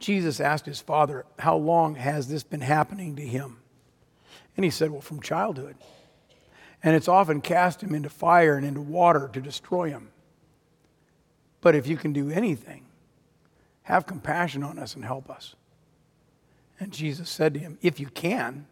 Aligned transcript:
Jesus 0.00 0.40
asked 0.40 0.66
his 0.66 0.80
father, 0.80 1.24
How 1.38 1.56
long 1.56 1.94
has 1.94 2.28
this 2.28 2.42
been 2.42 2.62
happening 2.62 3.16
to 3.16 3.22
him? 3.22 3.58
And 4.56 4.64
he 4.64 4.70
said, 4.70 4.90
Well, 4.90 5.02
from 5.02 5.20
childhood. 5.20 5.76
And 6.82 6.96
it's 6.96 7.08
often 7.08 7.42
cast 7.42 7.82
him 7.82 7.94
into 7.94 8.08
fire 8.08 8.56
and 8.56 8.66
into 8.66 8.80
water 8.80 9.30
to 9.34 9.40
destroy 9.40 9.90
him. 9.90 10.08
But 11.60 11.74
if 11.74 11.86
you 11.86 11.98
can 11.98 12.14
do 12.14 12.30
anything, 12.30 12.86
have 13.82 14.06
compassion 14.06 14.62
on 14.62 14.78
us 14.78 14.94
and 14.94 15.04
help 15.04 15.28
us. 15.28 15.54
And 16.80 16.90
Jesus 16.90 17.28
said 17.28 17.52
to 17.52 17.60
him, 17.60 17.78
If 17.82 18.00
you 18.00 18.06
can, 18.06 18.66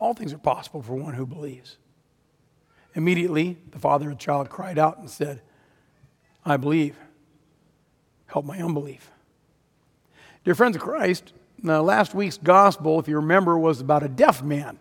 all 0.00 0.14
things 0.14 0.32
are 0.32 0.38
possible 0.38 0.82
for 0.82 0.94
one 0.94 1.14
who 1.14 1.24
believes. 1.24 1.78
Immediately, 2.96 3.58
the 3.70 3.78
father 3.78 4.10
of 4.10 4.18
the 4.18 4.22
child 4.22 4.50
cried 4.50 4.78
out 4.78 4.98
and 4.98 5.08
said, 5.08 5.42
I 6.44 6.56
believe. 6.56 6.96
Help 8.26 8.44
my 8.44 8.58
unbelief. 8.58 9.10
Dear 10.46 10.54
friends 10.54 10.76
of 10.76 10.82
Christ, 10.82 11.32
uh, 11.66 11.82
last 11.82 12.14
week's 12.14 12.38
gospel, 12.38 13.00
if 13.00 13.08
you 13.08 13.16
remember, 13.16 13.58
was 13.58 13.80
about 13.80 14.04
a 14.04 14.08
deaf 14.08 14.44
man, 14.44 14.78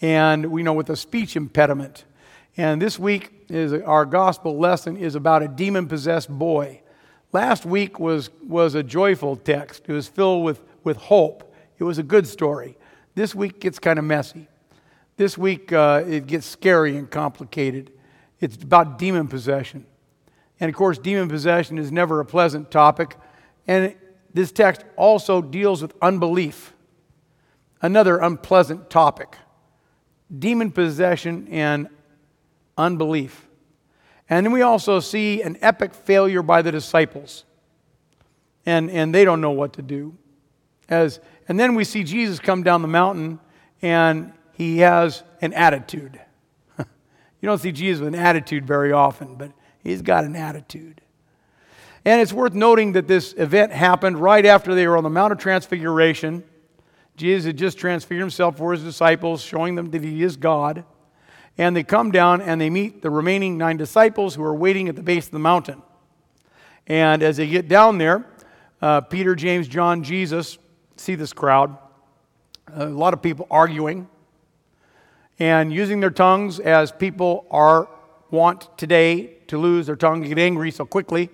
and 0.00 0.46
we 0.46 0.62
know 0.62 0.74
with 0.74 0.90
a 0.90 0.96
speech 0.96 1.34
impediment. 1.34 2.04
And 2.56 2.80
this 2.80 3.00
week 3.00 3.32
is 3.48 3.72
our 3.72 4.06
gospel 4.06 4.60
lesson 4.60 4.96
is 4.96 5.16
about 5.16 5.42
a 5.42 5.48
demon 5.48 5.88
possessed 5.88 6.28
boy. 6.28 6.82
Last 7.32 7.66
week 7.66 7.98
was, 7.98 8.30
was 8.46 8.76
a 8.76 8.84
joyful 8.84 9.34
text. 9.34 9.86
It 9.88 9.92
was 9.92 10.06
filled 10.06 10.44
with, 10.44 10.62
with 10.84 10.98
hope. 10.98 11.52
It 11.80 11.82
was 11.82 11.98
a 11.98 12.04
good 12.04 12.28
story. 12.28 12.78
This 13.16 13.34
week 13.34 13.58
gets 13.58 13.80
kind 13.80 13.98
of 13.98 14.04
messy. 14.04 14.46
This 15.16 15.36
week 15.36 15.72
uh, 15.72 16.04
it 16.06 16.28
gets 16.28 16.46
scary 16.46 16.96
and 16.96 17.10
complicated. 17.10 17.90
It's 18.38 18.54
about 18.54 19.00
demon 19.00 19.26
possession. 19.26 19.84
And 20.60 20.68
of 20.68 20.76
course, 20.76 20.96
demon 20.96 21.28
possession 21.28 21.76
is 21.76 21.90
never 21.90 22.20
a 22.20 22.24
pleasant 22.24 22.70
topic. 22.70 23.16
And 23.66 23.96
this 24.34 24.52
text 24.52 24.84
also 24.96 25.42
deals 25.42 25.82
with 25.82 25.92
unbelief, 26.00 26.72
another 27.80 28.18
unpleasant 28.18 28.88
topic. 28.88 29.36
Demon 30.36 30.72
possession 30.72 31.46
and 31.50 31.88
unbelief. 32.78 33.46
And 34.30 34.46
then 34.46 34.52
we 34.52 34.62
also 34.62 35.00
see 35.00 35.42
an 35.42 35.58
epic 35.60 35.92
failure 35.92 36.42
by 36.42 36.62
the 36.62 36.72
disciples. 36.72 37.44
And, 38.64 38.90
and 38.90 39.14
they 39.14 39.26
don't 39.26 39.42
know 39.42 39.50
what 39.50 39.74
to 39.74 39.82
do. 39.82 40.16
As, 40.88 41.20
and 41.48 41.60
then 41.60 41.74
we 41.74 41.84
see 41.84 42.02
Jesus 42.02 42.38
come 42.38 42.62
down 42.62 42.80
the 42.80 42.88
mountain 42.88 43.40
and 43.82 44.32
he 44.52 44.78
has 44.78 45.22
an 45.42 45.52
attitude. 45.52 46.18
you 46.78 46.84
don't 47.42 47.58
see 47.58 47.72
Jesus 47.72 48.00
with 48.00 48.14
an 48.14 48.20
attitude 48.20 48.66
very 48.66 48.92
often, 48.92 49.34
but 49.34 49.52
he's 49.82 50.00
got 50.00 50.24
an 50.24 50.36
attitude. 50.36 51.01
And 52.04 52.20
it's 52.20 52.32
worth 52.32 52.52
noting 52.52 52.92
that 52.92 53.06
this 53.06 53.32
event 53.36 53.72
happened 53.72 54.18
right 54.18 54.44
after 54.44 54.74
they 54.74 54.86
were 54.88 54.96
on 54.96 55.04
the 55.04 55.10
Mount 55.10 55.32
of 55.32 55.38
Transfiguration. 55.38 56.42
Jesus 57.16 57.46
had 57.46 57.56
just 57.56 57.78
transfigured 57.78 58.22
himself 58.22 58.56
for 58.56 58.72
his 58.72 58.82
disciples, 58.82 59.40
showing 59.40 59.76
them 59.76 59.90
that 59.90 60.02
he 60.02 60.22
is 60.22 60.36
God. 60.36 60.84
And 61.56 61.76
they 61.76 61.84
come 61.84 62.10
down 62.10 62.40
and 62.40 62.60
they 62.60 62.70
meet 62.70 63.02
the 63.02 63.10
remaining 63.10 63.56
nine 63.56 63.76
disciples 63.76 64.34
who 64.34 64.42
are 64.42 64.54
waiting 64.54 64.88
at 64.88 64.96
the 64.96 65.02
base 65.02 65.26
of 65.26 65.32
the 65.32 65.38
mountain. 65.38 65.82
And 66.88 67.22
as 67.22 67.36
they 67.36 67.46
get 67.46 67.68
down 67.68 67.98
there, 67.98 68.26
uh, 68.80 69.02
Peter, 69.02 69.36
James, 69.36 69.68
John, 69.68 70.02
Jesus 70.02 70.58
see 70.96 71.14
this 71.14 71.32
crowd. 71.32 71.76
A 72.74 72.86
lot 72.86 73.14
of 73.14 73.22
people 73.22 73.46
arguing 73.50 74.08
and 75.38 75.72
using 75.72 76.00
their 76.00 76.10
tongues 76.10 76.58
as 76.58 76.90
people 76.90 77.46
are 77.50 77.88
want 78.30 78.76
today 78.78 79.34
to 79.46 79.58
lose 79.58 79.86
their 79.86 79.96
tongue 79.96 80.22
get 80.22 80.38
angry 80.38 80.70
so 80.70 80.84
quickly 80.86 81.28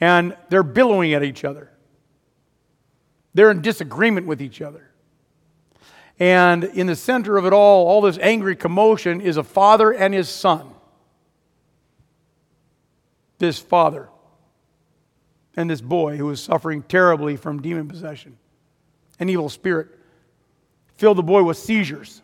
and 0.00 0.36
they're 0.48 0.62
billowing 0.62 1.14
at 1.14 1.22
each 1.22 1.44
other. 1.44 1.70
They're 3.34 3.50
in 3.50 3.62
disagreement 3.62 4.26
with 4.26 4.40
each 4.40 4.60
other. 4.60 4.90
And 6.18 6.64
in 6.64 6.86
the 6.86 6.96
center 6.96 7.36
of 7.36 7.46
it 7.46 7.52
all, 7.52 7.86
all 7.86 8.00
this 8.00 8.18
angry 8.18 8.56
commotion, 8.56 9.20
is 9.20 9.36
a 9.36 9.44
father 9.44 9.92
and 9.92 10.12
his 10.12 10.28
son. 10.28 10.70
This 13.38 13.58
father 13.58 14.08
and 15.56 15.70
this 15.70 15.80
boy 15.80 16.16
who 16.16 16.26
was 16.26 16.40
suffering 16.40 16.82
terribly 16.82 17.36
from 17.36 17.62
demon 17.62 17.86
possession. 17.86 18.36
An 19.20 19.28
evil 19.28 19.48
spirit 19.48 19.88
filled 20.96 21.18
the 21.18 21.22
boy 21.22 21.44
with 21.44 21.56
seizures. 21.56 22.22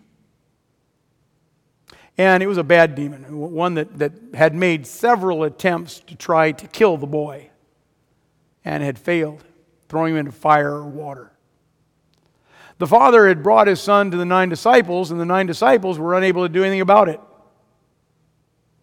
And 2.17 2.43
it 2.43 2.47
was 2.47 2.59
a 2.59 2.65
bad 2.65 2.95
demon, 2.95 3.23
one 3.51 3.75
that, 3.75 3.99
that 3.99 4.13
had 4.35 4.55
made 4.55 4.87
several 4.87 5.43
attempts 5.45 6.01
to 6.01 6.17
try 6.17 6.53
to 6.53 6.67
kill 6.69 6.97
the 6.97 7.07
boy 7.07 7.51
and 8.65 8.83
had 8.83 8.99
failed, 8.99 9.45
throwing 9.89 10.15
him 10.15 10.21
into 10.21 10.33
fire 10.33 10.73
or 10.73 10.87
water. 10.87 11.31
The 12.79 12.87
father 12.87 13.29
had 13.29 13.43
brought 13.43 13.67
his 13.67 13.81
son 13.81 14.11
to 14.11 14.17
the 14.17 14.25
nine 14.25 14.49
disciples, 14.49 15.11
and 15.11 15.21
the 15.21 15.25
nine 15.25 15.47
disciples 15.47 15.99
were 15.99 16.17
unable 16.17 16.43
to 16.43 16.49
do 16.49 16.63
anything 16.63 16.81
about 16.81 17.09
it. 17.09 17.21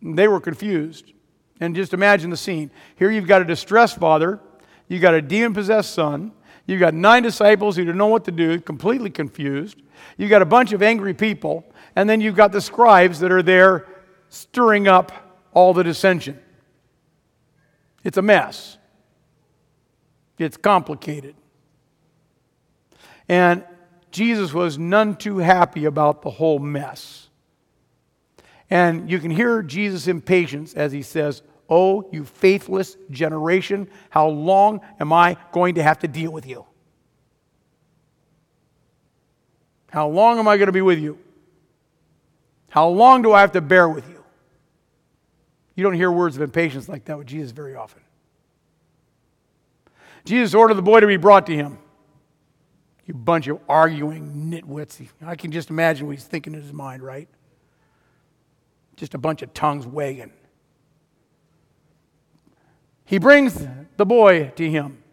They 0.01 0.27
were 0.27 0.39
confused. 0.39 1.11
And 1.59 1.75
just 1.75 1.93
imagine 1.93 2.29
the 2.29 2.37
scene. 2.37 2.71
Here 2.95 3.11
you've 3.11 3.27
got 3.27 3.41
a 3.41 3.45
distressed 3.45 3.97
father, 3.97 4.39
you've 4.87 5.01
got 5.01 5.13
a 5.13 5.21
demon 5.21 5.53
possessed 5.53 5.93
son, 5.93 6.31
you've 6.65 6.79
got 6.79 6.93
nine 6.93 7.21
disciples 7.21 7.75
who 7.75 7.85
don't 7.85 7.97
know 7.97 8.07
what 8.07 8.25
to 8.25 8.31
do, 8.31 8.59
completely 8.59 9.11
confused. 9.11 9.81
You've 10.17 10.31
got 10.31 10.41
a 10.41 10.45
bunch 10.45 10.73
of 10.73 10.81
angry 10.81 11.13
people, 11.13 11.63
and 11.95 12.09
then 12.09 12.19
you've 12.19 12.35
got 12.35 12.51
the 12.51 12.61
scribes 12.61 13.19
that 13.19 13.31
are 13.31 13.43
there 13.43 13.87
stirring 14.29 14.87
up 14.87 15.11
all 15.53 15.73
the 15.73 15.83
dissension. 15.83 16.39
It's 18.03 18.17
a 18.17 18.21
mess. 18.23 18.77
It's 20.41 20.57
complicated. 20.57 21.35
And 23.29 23.63
Jesus 24.11 24.53
was 24.53 24.77
none 24.77 25.15
too 25.15 25.37
happy 25.37 25.85
about 25.85 26.21
the 26.21 26.29
whole 26.29 26.59
mess. 26.59 27.29
And 28.69 29.09
you 29.09 29.19
can 29.19 29.31
hear 29.31 29.61
Jesus' 29.61 30.07
impatience 30.07 30.73
as 30.73 30.91
he 30.91 31.01
says, 31.01 31.41
Oh, 31.69 32.09
you 32.11 32.25
faithless 32.25 32.97
generation, 33.09 33.89
how 34.09 34.27
long 34.27 34.81
am 34.99 35.13
I 35.13 35.37
going 35.53 35.75
to 35.75 35.83
have 35.83 35.99
to 35.99 36.07
deal 36.07 36.29
with 36.29 36.45
you? 36.45 36.65
How 39.89 40.09
long 40.09 40.37
am 40.37 40.49
I 40.49 40.57
going 40.57 40.67
to 40.67 40.73
be 40.73 40.81
with 40.81 40.99
you? 40.99 41.17
How 42.69 42.89
long 42.89 43.21
do 43.21 43.31
I 43.31 43.39
have 43.41 43.53
to 43.53 43.61
bear 43.61 43.87
with 43.87 44.07
you? 44.09 44.23
You 45.75 45.83
don't 45.83 45.93
hear 45.93 46.11
words 46.11 46.35
of 46.35 46.41
impatience 46.41 46.89
like 46.89 47.05
that 47.05 47.17
with 47.17 47.27
Jesus 47.27 47.51
very 47.51 47.75
often. 47.75 48.01
Jesus 50.23 50.53
ordered 50.53 50.75
the 50.75 50.81
boy 50.81 50.99
to 50.99 51.07
be 51.07 51.17
brought 51.17 51.45
to 51.47 51.55
him. 51.55 51.77
You 53.05 53.13
bunch 53.13 53.47
of 53.47 53.59
arguing 53.67 54.51
nitwits. 54.51 55.07
I 55.25 55.35
can 55.35 55.51
just 55.51 55.69
imagine 55.69 56.05
what 56.05 56.15
he's 56.15 56.23
thinking 56.23 56.53
in 56.53 56.61
his 56.61 56.73
mind, 56.73 57.03
right? 57.03 57.27
Just 58.95 59.13
a 59.13 59.17
bunch 59.17 59.41
of 59.41 59.53
tongues 59.53 59.85
wagging. 59.85 60.31
He 63.05 63.17
brings 63.17 63.67
the 63.97 64.05
boy 64.05 64.53
to 64.55 64.69
him. 64.69 65.03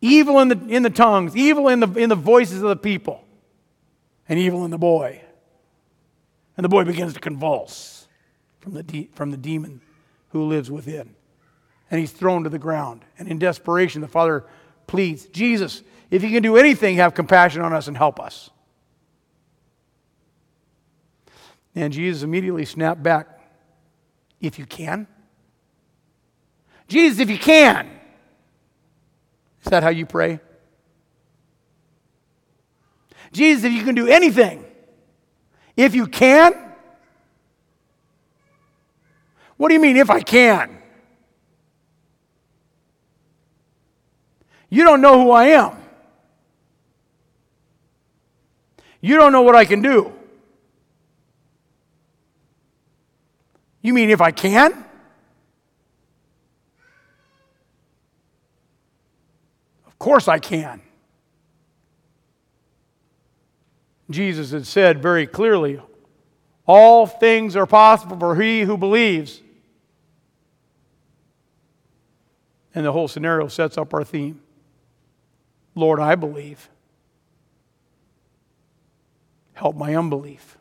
Evil 0.00 0.38
in 0.38 0.48
the, 0.48 0.58
in 0.68 0.84
the 0.84 0.90
tongues, 0.90 1.36
evil 1.36 1.68
in 1.68 1.80
the, 1.80 1.88
in 1.98 2.08
the 2.08 2.14
voices 2.14 2.62
of 2.62 2.68
the 2.68 2.76
people, 2.76 3.24
and 4.28 4.38
evil 4.38 4.64
in 4.64 4.70
the 4.70 4.78
boy. 4.78 5.20
And 6.56 6.64
the 6.64 6.68
boy 6.68 6.84
begins 6.84 7.14
to 7.14 7.20
convulse 7.20 8.06
from 8.60 8.74
the, 8.74 8.82
de- 8.84 9.10
from 9.12 9.32
the 9.32 9.36
demon 9.36 9.80
who 10.30 10.44
lives 10.44 10.70
within 10.70 11.16
and 11.90 12.00
he's 12.00 12.12
thrown 12.12 12.44
to 12.44 12.50
the 12.50 12.58
ground. 12.58 13.04
And 13.18 13.28
in 13.28 13.38
desperation, 13.38 14.00
the 14.00 14.08
father 14.08 14.44
pleads, 14.86 15.26
Jesus, 15.26 15.82
if 16.10 16.22
you 16.22 16.30
can 16.30 16.42
do 16.42 16.56
anything, 16.56 16.96
have 16.96 17.14
compassion 17.14 17.62
on 17.62 17.72
us 17.72 17.88
and 17.88 17.96
help 17.96 18.20
us. 18.20 18.50
And 21.74 21.92
Jesus 21.92 22.22
immediately 22.22 22.64
snapped 22.64 23.02
back, 23.02 23.40
If 24.40 24.58
you 24.58 24.66
can. 24.66 25.06
Jesus, 26.88 27.20
if 27.20 27.30
you 27.30 27.38
can. 27.38 27.88
Is 29.62 29.70
that 29.70 29.82
how 29.82 29.90
you 29.90 30.06
pray? 30.06 30.40
Jesus, 33.32 33.64
if 33.64 33.72
you 33.72 33.84
can 33.84 33.94
do 33.94 34.08
anything, 34.08 34.64
if 35.76 35.94
you 35.94 36.06
can. 36.06 36.54
What 39.58 39.68
do 39.68 39.74
you 39.74 39.80
mean, 39.80 39.96
if 39.96 40.08
I 40.08 40.20
can? 40.20 40.77
You 44.70 44.84
don't 44.84 45.00
know 45.00 45.22
who 45.22 45.30
I 45.30 45.46
am. 45.46 45.76
You 49.00 49.16
don't 49.16 49.32
know 49.32 49.42
what 49.42 49.54
I 49.54 49.64
can 49.64 49.80
do. 49.80 50.12
You 53.80 53.94
mean 53.94 54.10
if 54.10 54.20
I 54.20 54.30
can? 54.32 54.84
Of 59.86 59.98
course 59.98 60.28
I 60.28 60.38
can. 60.38 60.82
Jesus 64.10 64.50
had 64.50 64.66
said 64.66 65.00
very 65.00 65.26
clearly, 65.26 65.80
All 66.66 67.06
things 67.06 67.56
are 67.56 67.66
possible 67.66 68.18
for 68.18 68.40
he 68.40 68.62
who 68.62 68.76
believes. 68.76 69.42
And 72.74 72.84
the 72.84 72.92
whole 72.92 73.08
scenario 73.08 73.48
sets 73.48 73.78
up 73.78 73.94
our 73.94 74.04
theme 74.04 74.40
Lord, 75.78 76.00
I 76.00 76.14
believe. 76.16 76.68
Help 79.54 79.76
my 79.76 79.94
unbelief. 79.94 80.58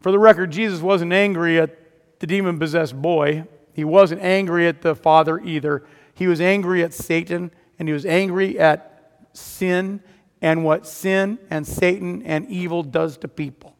For 0.00 0.10
the 0.10 0.18
record, 0.18 0.50
Jesus 0.50 0.80
wasn't 0.80 1.12
angry 1.12 1.60
at 1.60 1.78
the 2.18 2.26
demon 2.26 2.58
possessed 2.58 3.00
boy. 3.00 3.46
He 3.72 3.84
wasn't 3.84 4.22
angry 4.22 4.66
at 4.66 4.82
the 4.82 4.94
father 4.94 5.40
either. 5.40 5.84
He 6.14 6.26
was 6.26 6.40
angry 6.40 6.82
at 6.82 6.92
Satan 6.92 7.52
and 7.78 7.88
he 7.88 7.92
was 7.92 8.04
angry 8.04 8.58
at 8.58 9.28
sin 9.32 10.00
and 10.40 10.64
what 10.64 10.86
sin 10.86 11.38
and 11.50 11.66
Satan 11.66 12.22
and 12.24 12.48
evil 12.48 12.82
does 12.82 13.16
to 13.18 13.28
people. 13.28 13.76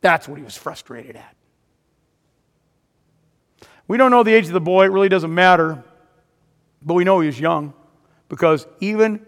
That's 0.00 0.26
what 0.28 0.38
he 0.38 0.44
was 0.44 0.56
frustrated 0.56 1.16
at. 1.16 1.36
We 3.88 3.96
don't 3.96 4.10
know 4.10 4.22
the 4.22 4.32
age 4.32 4.46
of 4.46 4.52
the 4.52 4.60
boy, 4.60 4.86
it 4.86 4.92
really 4.92 5.08
doesn't 5.08 5.34
matter, 5.34 5.84
but 6.84 6.94
we 6.94 7.04
know 7.04 7.20
he 7.20 7.28
young 7.30 7.74
because 8.28 8.66
even 8.80 9.24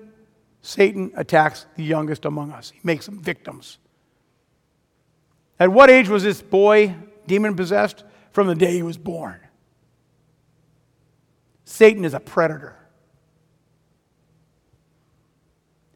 Satan 0.63 1.13
attacks 1.17 1.67
the 1.77 1.85
youngest 1.85 2.25
among 2.25 2.51
us, 2.51 2.71
he 2.71 2.81
makes 2.83 3.07
them 3.07 3.21
victims. 3.21 3.79
At 5.61 5.71
what 5.71 5.91
age 5.91 6.09
was 6.09 6.23
this 6.23 6.43
boy 6.43 6.95
demon 7.27 7.55
possessed? 7.55 8.05
From 8.33 8.49
the 8.49 8.55
day 8.55 8.73
he 8.73 8.83
was 8.83 8.99
born. 8.99 9.39
Satan 11.65 12.05
is 12.05 12.15
a 12.15 12.21
predator. 12.21 12.77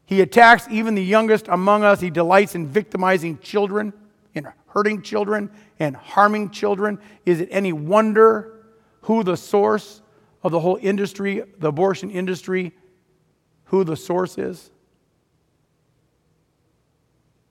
He 0.05 0.21
attacks 0.21 0.67
even 0.71 0.95
the 0.95 1.03
youngest 1.03 1.47
among 1.49 1.83
us. 1.83 1.99
He 1.99 2.09
delights 2.09 2.55
in 2.55 2.67
victimizing 2.67 3.37
children, 3.39 3.93
in 4.33 4.47
hurting 4.67 5.01
children, 5.01 5.51
and 5.79 5.95
harming 5.95 6.49
children. 6.49 6.99
Is 7.25 7.41
it 7.41 7.49
any 7.51 7.73
wonder 7.73 8.53
who 9.01 9.23
the 9.23 9.37
source 9.37 10.01
of 10.43 10.51
the 10.51 10.59
whole 10.59 10.77
industry, 10.81 11.43
the 11.57 11.67
abortion 11.67 12.09
industry, 12.09 12.71
who 13.65 13.83
the 13.83 13.95
source 13.95 14.37
is? 14.37 14.71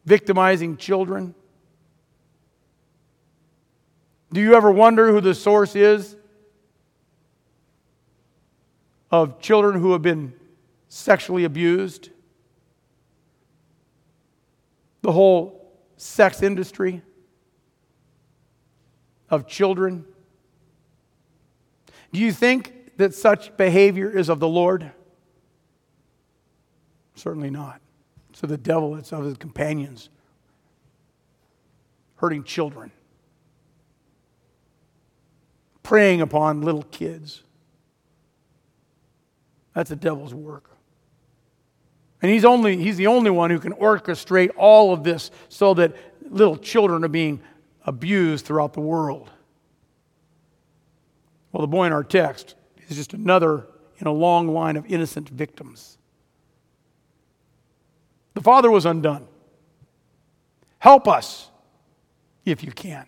Victimizing 0.05 0.77
children. 0.77 1.35
Do 4.33 4.41
you 4.41 4.55
ever 4.55 4.71
wonder 4.71 5.13
who 5.13 5.21
the 5.21 5.35
source 5.35 5.77
is 5.77 6.17
of 9.11 9.41
children 9.41 9.81
who 9.81 9.93
have 9.93 10.03
been 10.03 10.35
sexually 10.89 11.45
abused? 11.45 12.11
The 15.03 15.13
whole 15.13 15.73
sex 15.97 16.43
industry 16.43 17.03
of 19.31 19.47
children? 19.47 20.05
Do 22.13 22.21
you 22.21 22.33
think 22.33 22.73
that 22.99 23.15
such 23.15 23.57
behavior 23.57 24.11
is 24.11 24.29
of 24.29 24.39
the 24.39 24.49
Lord? 24.49 24.93
Certainly 27.15 27.51
not. 27.51 27.81
So 28.35 28.47
the 28.47 28.59
devil, 28.59 28.95
it's 28.95 29.13
of 29.13 29.25
his 29.25 29.37
companions, 29.37 30.11
hurting 32.17 32.45
children 32.45 32.93
preying 35.89 36.21
upon 36.21 36.61
little 36.61 36.83
kids. 36.83 37.43
That's 39.73 39.89
the 39.89 39.97
devil's 39.97 40.35
work. 40.35 40.69
And 42.21 42.31
he's, 42.31 42.45
only, 42.45 42.77
he's 42.77 42.99
the 42.99 43.07
only 43.07 43.31
one 43.31 43.49
who 43.49 43.59
can 43.59 43.73
orchestrate 43.73 44.51
all 44.59 44.93
of 44.93 45.03
this 45.03 45.31
so 45.49 45.73
that 45.73 45.97
little 46.31 46.59
children 46.59 47.05
are 47.05 47.09
being 47.09 47.41
abused 47.87 48.45
throughout 48.45 48.75
the 48.75 48.83
world. 48.83 49.31
Well, 51.53 51.63
the 51.63 51.69
boy 51.69 51.87
in 51.87 51.95
our 51.95 52.05
text 52.05 52.55
is 52.89 52.97
just 52.97 53.13
another 53.13 53.67
in 53.99 54.07
a 54.07 54.13
long 54.13 54.49
line 54.49 54.77
of 54.77 54.87
innocent 54.87 55.29
victims. 55.29 55.99
The 58.35 58.41
father 58.41 58.71
was 58.71 58.87
undone. 58.87 59.27
Help 60.79 61.09
us 61.09 61.51
if 62.45 62.63
you 62.63 62.71
can. 62.71 63.07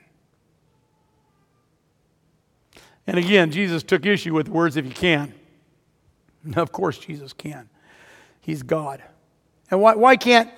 And 3.06 3.18
again, 3.18 3.50
Jesus 3.50 3.82
took 3.82 4.06
issue 4.06 4.34
with 4.34 4.46
the 4.46 4.52
words 4.52 4.76
if 4.76 4.84
you 4.84 4.92
can. 4.92 5.34
Of 6.56 6.72
course, 6.72 6.96
Jesus 6.96 7.34
can. 7.34 7.68
He's 8.40 8.62
God. 8.62 9.02
And 9.70 9.78
why, 9.78 9.94
why, 9.94 10.16
can't, 10.16 10.50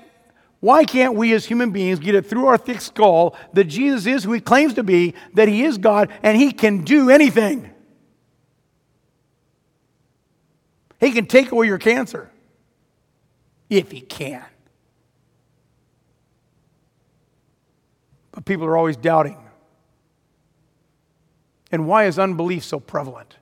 why 0.61 0.85
can't 0.85 1.15
we 1.15 1.33
as 1.33 1.45
human 1.45 1.73
beings 1.73 1.99
get 1.99 2.15
it 2.15 2.25
through 2.25 2.47
our 2.47 2.57
thick 2.57 2.81
skull 2.81 3.35
that 3.53 3.65
Jesus 3.65 4.07
is 4.07 4.23
who 4.23 4.33
he 4.33 4.41
claims 4.41 4.75
to 4.75 4.85
be, 4.85 5.15
that 5.35 5.49
he 5.49 5.65
is 5.65 5.79
God, 5.79 6.09
and 6.23 6.37
he 6.37 6.53
can 6.53 6.85
do 6.85 7.11
anything? 7.11 7.72
He 11.03 11.11
can 11.11 11.27
take 11.27 11.51
away 11.51 11.67
your 11.67 11.79
cancer 11.79 12.31
if 13.69 13.91
he 13.91 14.01
can. 14.01 14.45
But 18.31 18.45
people 18.45 18.67
are 18.67 18.77
always 18.77 18.97
doubting. 18.97 19.37
And 21.73 21.89
why 21.89 22.05
is 22.05 22.21
unbelief 22.21 22.63
so 22.63 22.79
prevalent? 22.79 23.37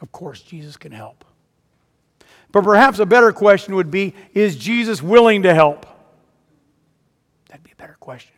Of 0.00 0.10
course, 0.12 0.40
Jesus 0.40 0.78
can 0.78 0.92
help. 0.92 1.26
But 2.50 2.64
perhaps 2.64 2.98
a 2.98 3.04
better 3.04 3.30
question 3.30 3.74
would 3.74 3.90
be 3.90 4.14
Is 4.32 4.56
Jesus 4.56 5.02
willing 5.02 5.42
to 5.42 5.52
help? 5.52 5.84
That'd 7.48 7.64
be 7.64 7.72
a 7.72 7.76
better 7.76 7.96
question. 8.00 8.34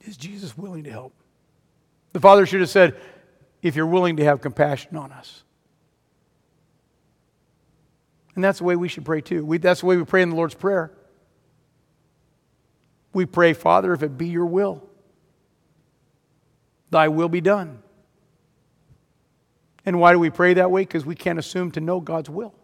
Is 0.00 0.16
Jesus 0.16 0.58
willing 0.58 0.82
to 0.82 0.90
help? 0.90 1.14
The 2.12 2.20
Father 2.20 2.44
should 2.44 2.60
have 2.60 2.70
said, 2.70 2.96
If 3.62 3.76
you're 3.76 3.86
willing 3.86 4.16
to 4.16 4.24
have 4.24 4.40
compassion 4.40 4.96
on 4.96 5.12
us. 5.12 5.42
And 8.34 8.44
that's 8.44 8.58
the 8.58 8.64
way 8.64 8.76
we 8.76 8.88
should 8.88 9.04
pray 9.04 9.20
too. 9.20 9.44
We, 9.44 9.58
that's 9.58 9.80
the 9.80 9.86
way 9.86 9.96
we 9.96 10.04
pray 10.04 10.22
in 10.22 10.30
the 10.30 10.36
Lord's 10.36 10.54
Prayer. 10.54 10.92
We 13.12 13.26
pray, 13.26 13.52
Father, 13.52 13.92
if 13.92 14.02
it 14.02 14.16
be 14.16 14.28
your 14.28 14.46
will, 14.46 14.88
thy 16.90 17.08
will 17.08 17.28
be 17.28 17.40
done. 17.40 17.82
And 19.84 19.98
why 19.98 20.12
do 20.12 20.18
we 20.18 20.30
pray 20.30 20.54
that 20.54 20.70
way? 20.70 20.82
Because 20.82 21.04
we 21.04 21.14
can't 21.14 21.38
assume 21.38 21.72
to 21.72 21.80
know 21.80 22.00
God's 22.00 22.30
will. 22.30 22.54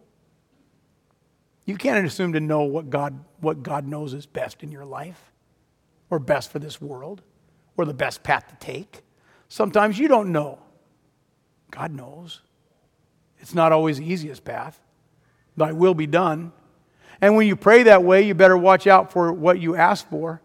You 1.65 1.75
can't 1.75 2.05
assume 2.05 2.33
to 2.33 2.39
know 2.39 2.61
what 2.61 2.89
God, 2.89 3.25
what 3.41 3.61
God 3.61 3.85
knows 3.85 4.13
is 4.13 4.25
best 4.25 4.63
in 4.63 4.71
your 4.71 4.85
life, 4.85 5.33
or 6.09 6.17
best 6.17 6.49
for 6.49 6.59
this 6.59 6.79
world, 6.79 7.21
or 7.75 7.83
the 7.83 7.93
best 7.93 8.23
path 8.23 8.47
to 8.47 8.55
take. 8.65 9.01
Sometimes 9.49 9.99
you 9.99 10.07
don't 10.07 10.31
know. 10.31 10.59
God 11.71 11.91
knows. 11.91 12.41
It's 13.39 13.53
not 13.53 13.71
always 13.71 13.97
the 13.97 14.11
easiest 14.11 14.43
path. 14.43 14.79
Thy 15.55 15.71
will 15.71 15.93
be 15.93 16.07
done. 16.07 16.51
And 17.21 17.35
when 17.35 17.47
you 17.47 17.55
pray 17.55 17.83
that 17.83 18.03
way, 18.03 18.23
you 18.23 18.33
better 18.33 18.57
watch 18.57 18.87
out 18.87 19.11
for 19.11 19.31
what 19.33 19.59
you 19.59 19.75
ask 19.75 20.07
for. 20.09 20.41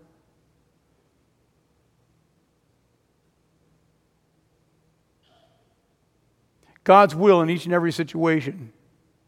God's 6.84 7.14
will 7.14 7.40
in 7.42 7.50
each 7.50 7.64
and 7.64 7.74
every 7.74 7.92
situation. 7.92 8.72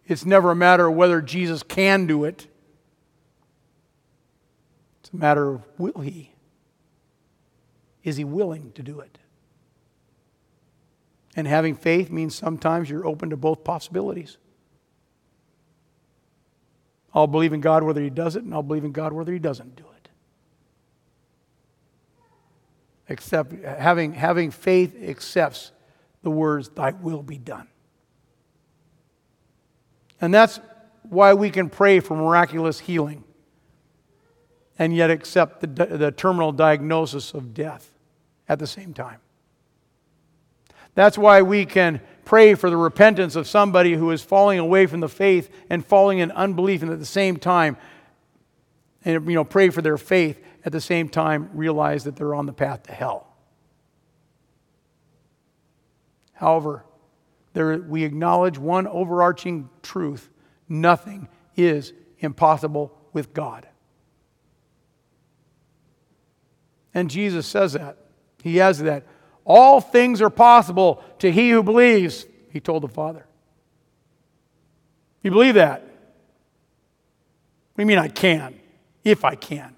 It's 0.06 0.24
never 0.24 0.50
a 0.50 0.56
matter 0.56 0.88
of 0.88 0.94
whether 0.94 1.20
Jesus 1.20 1.62
can 1.62 2.06
do 2.06 2.24
it, 2.24 2.46
it's 5.00 5.10
a 5.12 5.16
matter 5.16 5.54
of 5.54 5.62
will 5.78 6.00
he? 6.00 6.32
Is 8.02 8.16
he 8.16 8.24
willing 8.24 8.72
to 8.72 8.82
do 8.82 9.00
it? 9.00 9.18
And 11.36 11.46
having 11.46 11.74
faith 11.74 12.10
means 12.10 12.34
sometimes 12.34 12.88
you're 12.88 13.06
open 13.06 13.30
to 13.30 13.36
both 13.36 13.64
possibilities. 13.64 14.38
I'll 17.12 17.26
believe 17.26 17.52
in 17.52 17.60
God 17.60 17.82
whether 17.82 18.00
He 18.00 18.10
does 18.10 18.36
it, 18.36 18.44
and 18.44 18.52
I'll 18.52 18.62
believe 18.62 18.84
in 18.84 18.92
God 18.92 19.12
whether 19.12 19.32
He 19.32 19.38
doesn't 19.38 19.76
do 19.76 19.84
it. 19.96 20.08
Except 23.08 23.52
having, 23.64 24.14
having 24.14 24.50
faith 24.50 24.96
accepts 25.02 25.72
the 26.22 26.30
words, 26.30 26.68
Thy 26.70 26.90
will 26.90 27.22
be 27.22 27.38
done. 27.38 27.68
And 30.20 30.32
that's 30.32 30.58
why 31.02 31.34
we 31.34 31.50
can 31.50 31.68
pray 31.68 32.00
for 32.00 32.16
miraculous 32.16 32.80
healing 32.80 33.24
and 34.78 34.94
yet 34.94 35.10
accept 35.10 35.60
the, 35.60 35.86
the 35.86 36.10
terminal 36.10 36.50
diagnosis 36.50 37.34
of 37.34 37.54
death 37.54 37.92
at 38.48 38.58
the 38.58 38.66
same 38.66 38.94
time. 38.94 39.18
That's 40.94 41.18
why 41.18 41.42
we 41.42 41.66
can 41.66 42.00
pray 42.24 42.54
for 42.54 42.70
the 42.70 42.76
repentance 42.76 43.36
of 43.36 43.46
somebody 43.46 43.94
who 43.94 44.10
is 44.10 44.22
falling 44.22 44.58
away 44.58 44.86
from 44.86 45.00
the 45.00 45.08
faith 45.08 45.50
and 45.68 45.84
falling 45.84 46.18
in 46.18 46.30
unbelief, 46.32 46.82
and 46.82 46.90
at 46.90 46.98
the 46.98 47.06
same 47.06 47.36
time, 47.36 47.76
and 49.04 49.26
you 49.28 49.34
know, 49.34 49.44
pray 49.44 49.70
for 49.70 49.82
their 49.82 49.98
faith, 49.98 50.42
at 50.64 50.72
the 50.72 50.80
same 50.80 51.08
time, 51.08 51.50
realize 51.52 52.04
that 52.04 52.16
they're 52.16 52.34
on 52.34 52.46
the 52.46 52.52
path 52.52 52.84
to 52.84 52.92
hell. 52.92 53.26
However, 56.32 56.84
there, 57.52 57.78
we 57.78 58.04
acknowledge 58.04 58.58
one 58.58 58.86
overarching 58.86 59.68
truth 59.82 60.30
nothing 60.68 61.28
is 61.56 61.92
impossible 62.18 62.96
with 63.12 63.32
God. 63.32 63.68
And 66.94 67.10
Jesus 67.10 67.46
says 67.46 67.72
that. 67.74 67.98
He 68.42 68.56
has 68.56 68.78
that. 68.80 69.04
All 69.44 69.80
things 69.80 70.22
are 70.22 70.30
possible 70.30 71.02
to 71.18 71.30
he 71.30 71.50
who 71.50 71.62
believes, 71.62 72.26
he 72.50 72.60
told 72.60 72.82
the 72.82 72.88
Father. 72.88 73.26
You 75.22 75.30
believe 75.30 75.54
that? 75.54 75.82
What 75.82 77.76
do 77.76 77.82
you 77.82 77.86
mean 77.86 77.98
I 77.98 78.08
can? 78.08 78.58
If 79.02 79.24
I 79.24 79.34
can. 79.34 79.74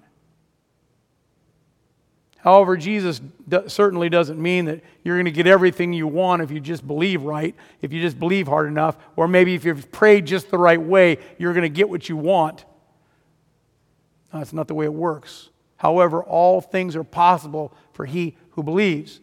However, 2.37 2.77
Jesus 2.77 3.19
certainly 3.67 4.07
doesn't 4.07 4.41
mean 4.41 4.65
that 4.65 4.81
you're 5.03 5.17
going 5.17 5.25
to 5.25 5.31
get 5.31 5.47
everything 5.47 5.91
you 5.91 6.07
want 6.07 6.41
if 6.41 6.51
you 6.51 6.61
just 6.61 6.87
believe 6.87 7.23
right, 7.23 7.53
if 7.81 7.91
you 7.91 8.01
just 8.01 8.19
believe 8.19 8.47
hard 8.47 8.67
enough, 8.67 8.95
or 9.17 9.27
maybe 9.27 9.53
if 9.55 9.65
you've 9.65 9.91
prayed 9.91 10.25
just 10.25 10.49
the 10.49 10.57
right 10.57 10.81
way, 10.81 11.17
you're 11.37 11.53
going 11.53 11.63
to 11.63 11.69
get 11.69 11.89
what 11.89 12.07
you 12.07 12.15
want. 12.15 12.63
No, 14.31 14.39
that's 14.39 14.53
not 14.53 14.67
the 14.69 14.75
way 14.75 14.85
it 14.85 14.93
works. 14.93 15.49
However, 15.75 16.23
all 16.23 16.61
things 16.61 16.95
are 16.95 17.03
possible 17.03 17.73
for 17.91 18.05
he 18.05 18.37
who 18.51 18.63
believes. 18.63 19.19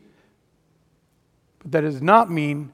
But 1.64 1.72
that 1.72 1.80
does 1.80 2.02
not 2.02 2.30
mean 2.30 2.70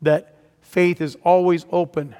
that 0.00 0.34
faith 0.62 1.00
is 1.00 1.16
always 1.22 1.66
open. 1.70 2.16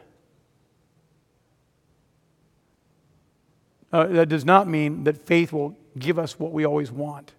Uh, 3.93 4.07
that 4.07 4.29
does 4.29 4.45
not 4.45 4.69
mean 4.69 5.05
that 5.05 5.17
faith 5.17 5.53
will 5.53 5.77
give 5.99 6.19
us 6.19 6.39
what 6.39 6.53
we 6.53 6.65
always 6.65 6.93
want. 6.93 7.33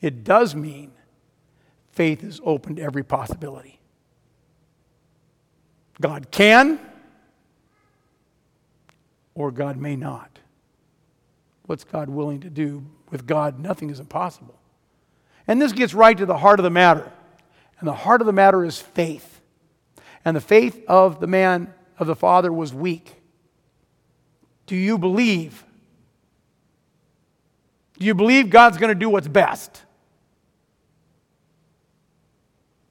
It 0.00 0.24
does 0.24 0.54
mean 0.54 0.92
faith 1.92 2.22
is 2.22 2.40
open 2.44 2.76
to 2.76 2.82
every 2.82 3.02
possibility. 3.02 3.80
God 6.00 6.30
can, 6.30 6.78
or 9.34 9.50
God 9.50 9.78
may 9.78 9.96
not. 9.96 10.38
What's 11.64 11.84
God 11.84 12.08
willing 12.08 12.40
to 12.40 12.50
do? 12.50 12.84
With 13.10 13.26
God, 13.26 13.58
nothing 13.58 13.88
is 13.90 14.00
impossible. 14.00 14.58
And 15.46 15.60
this 15.60 15.72
gets 15.72 15.94
right 15.94 16.16
to 16.16 16.26
the 16.26 16.38
heart 16.38 16.58
of 16.58 16.64
the 16.64 16.70
matter. 16.70 17.10
And 17.78 17.88
the 17.88 17.94
heart 17.94 18.20
of 18.20 18.26
the 18.26 18.32
matter 18.32 18.64
is 18.64 18.80
faith. 18.80 19.40
And 20.24 20.36
the 20.36 20.40
faith 20.40 20.84
of 20.88 21.20
the 21.20 21.26
man, 21.26 21.72
of 21.98 22.06
the 22.06 22.16
father, 22.16 22.52
was 22.52 22.74
weak. 22.74 23.14
Do 24.66 24.74
you 24.74 24.98
believe 24.98 25.64
do 27.98 28.04
you 28.04 28.14
believe 28.14 28.50
God's 28.50 28.78
going 28.78 28.90
to 28.90 28.98
do 28.98 29.08
what's 29.08 29.28
best? 29.28 29.82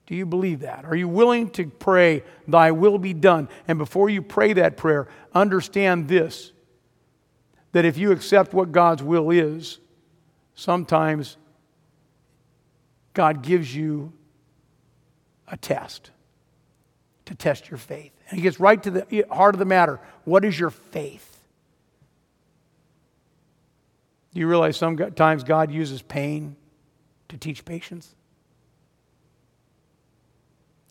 Do 0.07 0.15
you 0.15 0.25
believe 0.25 0.61
that? 0.61 0.85
Are 0.85 0.95
you 0.95 1.07
willing 1.07 1.49
to 1.51 1.67
pray, 1.67 2.23
Thy 2.47 2.71
will 2.71 2.97
be 2.97 3.13
done? 3.13 3.49
And 3.67 3.77
before 3.77 4.09
you 4.09 4.21
pray 4.21 4.53
that 4.53 4.77
prayer, 4.77 5.07
understand 5.33 6.07
this 6.07 6.51
that 7.71 7.83
if 7.83 7.97
you 7.97 8.13
accept 8.13 8.53
what 8.53 8.71
God's 8.71 9.03
will 9.03 9.31
is, 9.31 9.79
sometimes 10.53 11.35
God 13.15 13.41
gives 13.41 13.75
you 13.75 14.13
a 15.47 15.57
test 15.57 16.11
to 17.25 17.33
test 17.33 17.71
your 17.71 17.77
faith. 17.77 18.11
And 18.29 18.37
He 18.37 18.43
gets 18.43 18.59
right 18.59 18.81
to 18.83 18.91
the 18.91 19.25
heart 19.31 19.55
of 19.55 19.59
the 19.59 19.65
matter. 19.65 19.99
What 20.25 20.45
is 20.45 20.59
your 20.59 20.69
faith? 20.69 21.31
Do 24.33 24.39
you 24.39 24.47
realize 24.47 24.77
sometimes 24.77 25.43
God 25.43 25.71
uses 25.71 26.01
pain 26.01 26.55
to 27.29 27.37
teach 27.37 27.65
patience? 27.65 28.13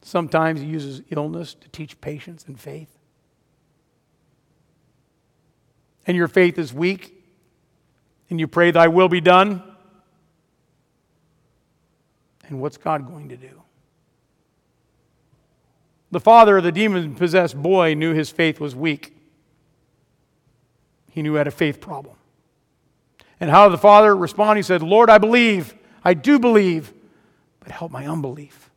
Sometimes 0.03 0.61
He 0.61 0.67
uses 0.67 1.03
illness 1.11 1.55
to 1.55 1.69
teach 1.69 2.01
patience 2.01 2.45
and 2.47 2.59
faith. 2.59 2.91
And 6.07 6.17
your 6.17 6.29
faith 6.29 6.59
is 6.59 6.73
weak, 6.73 7.23
and 8.29 8.39
you 8.41 8.47
pray, 8.47 8.71
Thy 8.71 8.89
will 8.89 9.09
be 9.09 9.21
done. 9.21 9.63
And 12.49 12.61
what's 12.61 12.77
God 12.77 13.07
going 13.07 13.29
to 13.31 13.37
do? 13.37 13.63
The 16.11 16.21
father 16.21 16.59
of 16.59 16.65
the 16.65 16.73
demon 16.73 17.15
possessed 17.15 17.61
boy 17.61 17.95
knew 17.95 18.13
his 18.15 18.31
faith 18.31 18.61
was 18.61 18.77
weak. 18.77 19.17
He 21.11 21.23
knew 21.23 21.33
he 21.33 21.39
had 21.39 21.47
a 21.47 21.53
faith 21.53 21.81
problem. 21.81 22.17
And 23.41 23.51
how 23.51 23.67
did 23.67 23.73
the 23.73 23.79
father 23.79 24.15
respond? 24.17 24.59
He 24.59 24.63
said, 24.63 24.83
Lord, 24.83 25.11
I 25.11 25.19
believe. 25.19 25.75
I 26.05 26.15
do 26.15 26.39
believe, 26.39 26.93
but 27.61 27.73
help 27.73 27.91
my 27.91 28.07
unbelief. 28.07 28.71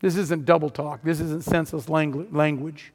This 0.00 0.16
isn't 0.16 0.44
double 0.44 0.70
talk. 0.70 1.02
This 1.02 1.20
isn't 1.20 1.44
senseless 1.44 1.88
language. 1.88 2.92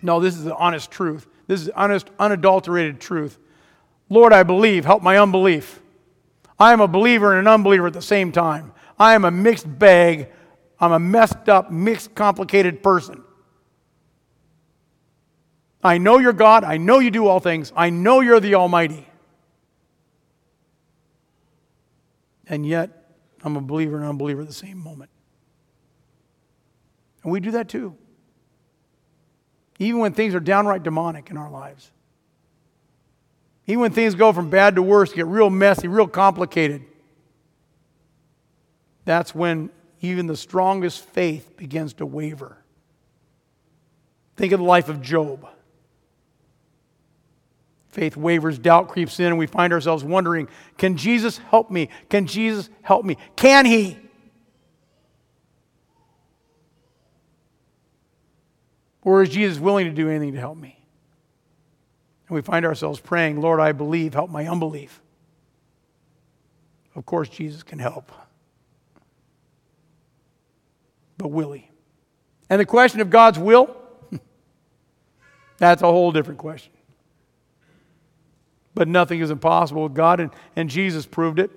No, 0.00 0.20
this 0.20 0.34
is 0.36 0.44
the 0.44 0.54
honest 0.54 0.90
truth. 0.90 1.26
This 1.46 1.60
is 1.62 1.70
honest, 1.70 2.08
unadulterated 2.18 3.00
truth. 3.00 3.38
Lord, 4.08 4.32
I 4.32 4.44
believe. 4.44 4.84
Help 4.84 5.02
my 5.02 5.18
unbelief. 5.18 5.80
I 6.58 6.72
am 6.72 6.80
a 6.80 6.88
believer 6.88 7.32
and 7.32 7.46
an 7.46 7.52
unbeliever 7.52 7.86
at 7.86 7.92
the 7.92 8.02
same 8.02 8.32
time. 8.32 8.72
I 8.98 9.14
am 9.14 9.24
a 9.24 9.30
mixed 9.30 9.78
bag. 9.78 10.28
I'm 10.80 10.92
a 10.92 10.98
messed 10.98 11.48
up, 11.48 11.70
mixed, 11.70 12.14
complicated 12.14 12.82
person. 12.82 13.22
I 15.82 15.98
know 15.98 16.18
you're 16.18 16.32
God. 16.32 16.64
I 16.64 16.76
know 16.76 16.98
you 16.98 17.10
do 17.10 17.26
all 17.26 17.38
things. 17.38 17.72
I 17.76 17.90
know 17.90 18.20
you're 18.20 18.40
the 18.40 18.56
Almighty. 18.56 19.06
And 22.48 22.66
yet, 22.66 23.12
I'm 23.42 23.56
a 23.56 23.60
believer 23.60 23.96
and 23.96 24.04
unbeliever 24.04 24.40
at 24.40 24.46
the 24.48 24.52
same 24.52 24.78
moment. 24.78 25.10
And 27.22 27.30
we 27.30 27.40
do 27.40 27.52
that 27.52 27.68
too. 27.68 27.94
Even 29.78 30.00
when 30.00 30.12
things 30.12 30.34
are 30.34 30.40
downright 30.40 30.82
demonic 30.82 31.30
in 31.30 31.36
our 31.36 31.50
lives. 31.50 31.90
Even 33.68 33.82
when 33.82 33.92
things 33.92 34.14
go 34.14 34.32
from 34.32 34.48
bad 34.48 34.76
to 34.76 34.82
worse, 34.82 35.12
get 35.12 35.26
real 35.26 35.50
messy, 35.50 35.88
real 35.88 36.08
complicated. 36.08 36.82
That's 39.04 39.34
when 39.34 39.68
even 40.00 40.26
the 40.26 40.38
strongest 40.38 41.04
faith 41.04 41.54
begins 41.54 41.92
to 41.94 42.06
waver. 42.06 42.56
Think 44.36 44.52
of 44.52 44.60
the 44.60 44.64
life 44.66 44.88
of 44.88 45.02
Job. 45.02 45.46
Faith 47.88 48.16
wavers, 48.16 48.58
doubt 48.58 48.88
creeps 48.88 49.20
in, 49.20 49.26
and 49.26 49.38
we 49.38 49.46
find 49.46 49.72
ourselves 49.72 50.02
wondering 50.02 50.48
can 50.78 50.96
Jesus 50.96 51.36
help 51.36 51.70
me? 51.70 51.90
Can 52.08 52.26
Jesus 52.26 52.70
help 52.80 53.04
me? 53.04 53.18
Can 53.36 53.66
he? 53.66 53.98
Or 59.02 59.22
is 59.22 59.28
Jesus 59.28 59.58
willing 59.58 59.86
to 59.86 59.92
do 59.92 60.08
anything 60.08 60.32
to 60.32 60.40
help 60.40 60.56
me? 60.56 60.77
And 62.28 62.34
we 62.34 62.42
find 62.42 62.64
ourselves 62.64 63.00
praying, 63.00 63.40
Lord, 63.40 63.60
I 63.60 63.72
believe, 63.72 64.14
help 64.14 64.30
my 64.30 64.46
unbelief. 64.46 65.00
Of 66.94 67.06
course, 67.06 67.28
Jesus 67.28 67.62
can 67.62 67.78
help. 67.78 68.12
But 71.16 71.28
will 71.28 71.52
he? 71.52 71.70
And 72.50 72.60
the 72.60 72.66
question 72.66 73.00
of 73.00 73.10
God's 73.10 73.38
will, 73.38 73.74
that's 75.58 75.82
a 75.82 75.86
whole 75.86 76.12
different 76.12 76.38
question 76.38 76.72
but 78.78 78.86
nothing 78.86 79.18
is 79.18 79.32
impossible 79.32 79.82
with 79.82 79.94
God, 79.94 80.20
and, 80.20 80.30
and 80.54 80.70
Jesus 80.70 81.04
proved 81.04 81.40
it. 81.40 81.50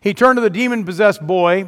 He 0.00 0.14
turned 0.14 0.36
to 0.36 0.40
the 0.40 0.48
demon 0.48 0.84
possessed 0.84 1.20
boy 1.26 1.66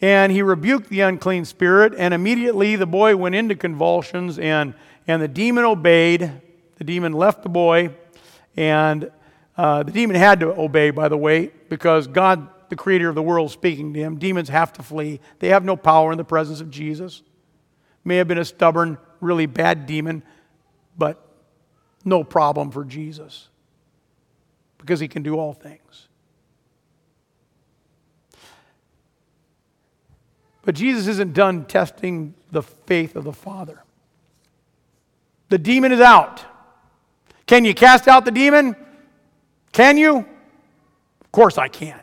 and 0.00 0.32
he 0.32 0.42
rebuked 0.42 0.88
the 0.88 1.02
unclean 1.02 1.44
spirit, 1.44 1.94
and 1.96 2.12
immediately 2.12 2.74
the 2.74 2.86
boy 2.86 3.14
went 3.16 3.36
into 3.36 3.54
convulsions, 3.54 4.38
and, 4.38 4.74
and 5.06 5.20
the 5.20 5.28
demon 5.28 5.64
obeyed. 5.64 6.40
The 6.80 6.84
demon 6.84 7.12
left 7.12 7.42
the 7.42 7.50
boy, 7.50 7.94
and 8.56 9.10
uh, 9.54 9.82
the 9.82 9.92
demon 9.92 10.16
had 10.16 10.40
to 10.40 10.58
obey, 10.58 10.90
by 10.90 11.08
the 11.08 11.16
way, 11.18 11.50
because 11.68 12.06
God, 12.06 12.48
the 12.70 12.74
creator 12.74 13.10
of 13.10 13.14
the 13.14 13.22
world, 13.22 13.50
speaking 13.50 13.92
to 13.92 14.00
him. 14.00 14.16
Demons 14.16 14.48
have 14.48 14.72
to 14.72 14.82
flee, 14.82 15.20
they 15.40 15.48
have 15.48 15.62
no 15.62 15.76
power 15.76 16.10
in 16.10 16.16
the 16.16 16.24
presence 16.24 16.62
of 16.62 16.70
Jesus. 16.70 17.20
May 18.02 18.16
have 18.16 18.28
been 18.28 18.38
a 18.38 18.46
stubborn, 18.46 18.96
really 19.20 19.44
bad 19.44 19.84
demon, 19.84 20.22
but 20.96 21.22
no 22.02 22.24
problem 22.24 22.70
for 22.70 22.82
Jesus 22.82 23.50
because 24.78 25.00
he 25.00 25.08
can 25.08 25.22
do 25.22 25.36
all 25.36 25.52
things. 25.52 26.08
But 30.62 30.76
Jesus 30.76 31.08
isn't 31.08 31.34
done 31.34 31.66
testing 31.66 32.32
the 32.50 32.62
faith 32.62 33.16
of 33.16 33.24
the 33.24 33.34
Father. 33.34 33.84
The 35.50 35.58
demon 35.58 35.92
is 35.92 36.00
out. 36.00 36.46
Can 37.50 37.64
you 37.64 37.74
cast 37.74 38.06
out 38.06 38.24
the 38.24 38.30
demon? 38.30 38.76
Can 39.72 39.98
you? 39.98 40.18
Of 40.18 41.32
course 41.32 41.58
I 41.58 41.66
can. 41.66 41.98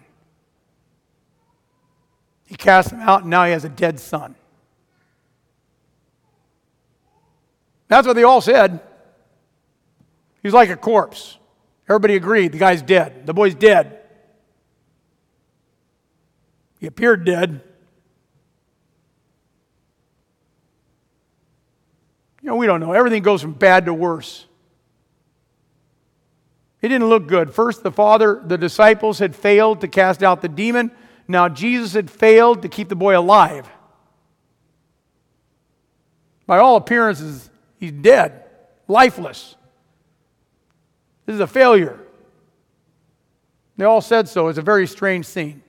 He 2.47 2.55
cast 2.55 2.91
him 2.91 2.99
out, 2.99 3.21
and 3.21 3.29
now 3.29 3.45
he 3.45 3.53
has 3.53 3.63
a 3.63 3.69
dead 3.69 3.97
son. 3.97 4.35
That's 7.87 8.05
what 8.05 8.17
they 8.17 8.23
all 8.23 8.41
said. 8.41 8.81
He's 10.43 10.51
like 10.51 10.69
a 10.69 10.75
corpse. 10.75 11.37
Everybody 11.87 12.17
agreed 12.17 12.51
the 12.51 12.57
guy's 12.57 12.81
dead. 12.81 13.25
The 13.25 13.33
boy's 13.33 13.55
dead. 13.55 14.01
He 16.81 16.87
appeared 16.87 17.23
dead. 17.23 17.61
You 22.41 22.49
know, 22.49 22.57
we 22.57 22.67
don't 22.67 22.81
know. 22.81 22.91
Everything 22.91 23.23
goes 23.23 23.41
from 23.41 23.53
bad 23.53 23.85
to 23.85 23.93
worse. 23.93 24.46
It 26.81 26.89
didn't 26.89 27.09
look 27.09 27.27
good. 27.27 27.53
First, 27.53 27.83
the 27.83 27.91
Father, 27.91 28.41
the 28.45 28.57
disciples 28.57 29.19
had 29.19 29.35
failed 29.35 29.81
to 29.81 29.87
cast 29.87 30.21
out 30.21 30.41
the 30.41 30.49
demon. 30.49 30.91
Now, 31.27 31.49
Jesus 31.49 31.93
had 31.93 32.09
failed 32.09 32.61
to 32.61 32.69
keep 32.69 32.89
the 32.89 32.95
boy 32.95 33.17
alive. 33.17 33.67
By 36.45 36.59
all 36.59 36.77
appearances, 36.77 37.49
he's 37.79 37.91
dead, 37.91 38.43
lifeless. 38.87 39.55
This 41.25 41.33
is 41.33 41.39
a 41.41 41.47
failure. 41.47 41.99
They 43.75 43.85
all 43.85 44.01
said 44.01 44.29
so. 44.29 44.47
It's 44.47 44.57
a 44.57 44.63
very 44.63 44.87
strange 44.87 45.25
scene. 45.25 45.61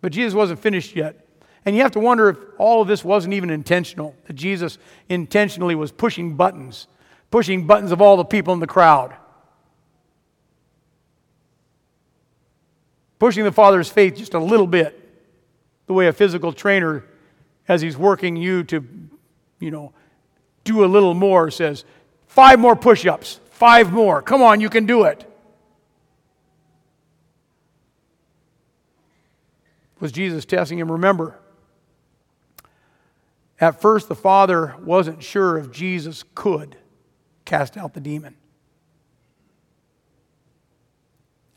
But 0.00 0.12
Jesus 0.12 0.34
wasn't 0.34 0.60
finished 0.60 0.94
yet. 0.94 1.26
And 1.64 1.74
you 1.74 1.82
have 1.82 1.92
to 1.92 2.00
wonder 2.00 2.28
if 2.28 2.38
all 2.56 2.80
of 2.80 2.88
this 2.88 3.04
wasn't 3.04 3.34
even 3.34 3.50
intentional, 3.50 4.14
that 4.26 4.34
Jesus 4.34 4.78
intentionally 5.08 5.74
was 5.74 5.90
pushing 5.90 6.34
buttons, 6.34 6.86
pushing 7.30 7.66
buttons 7.66 7.92
of 7.92 8.00
all 8.00 8.16
the 8.16 8.24
people 8.24 8.54
in 8.54 8.60
the 8.60 8.66
crowd. 8.66 9.14
Pushing 13.18 13.44
the 13.44 13.52
Father's 13.52 13.88
faith 13.88 14.16
just 14.16 14.34
a 14.34 14.38
little 14.38 14.66
bit, 14.66 14.94
the 15.86 15.92
way 15.92 16.06
a 16.06 16.12
physical 16.12 16.52
trainer, 16.52 17.04
as 17.66 17.82
he's 17.82 17.96
working 17.96 18.36
you 18.36 18.62
to, 18.64 18.84
you 19.58 19.70
know, 19.70 19.92
do 20.64 20.84
a 20.84 20.86
little 20.86 21.14
more, 21.14 21.50
says, 21.50 21.84
five 22.26 22.58
more 22.58 22.76
push 22.76 23.06
ups, 23.06 23.40
five 23.50 23.92
more. 23.92 24.22
Come 24.22 24.42
on, 24.42 24.60
you 24.60 24.70
can 24.70 24.86
do 24.86 25.04
it. 25.04 25.24
Was 30.00 30.12
Jesus 30.12 30.44
testing 30.44 30.78
him? 30.78 30.92
Remember, 30.92 31.38
at 33.60 33.80
first 33.80 34.08
the 34.08 34.14
Father 34.14 34.76
wasn't 34.80 35.22
sure 35.22 35.58
if 35.58 35.72
Jesus 35.72 36.24
could 36.34 36.76
cast 37.48 37.78
out 37.78 37.94
the 37.94 38.00
demon. 38.00 38.36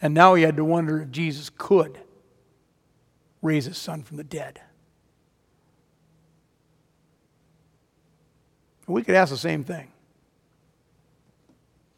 And 0.01 0.13
now 0.13 0.33
he 0.33 0.43
had 0.43 0.55
to 0.55 0.65
wonder 0.65 1.01
if 1.01 1.12
Jesus 1.12 1.51
could 1.55 2.00
raise 3.41 3.65
his 3.65 3.77
son 3.77 4.01
from 4.01 4.17
the 4.17 4.24
dead. 4.24 4.62
We 8.88 9.03
could 9.03 9.15
ask 9.15 9.31
the 9.31 9.38
same 9.38 9.63
thing 9.63 9.91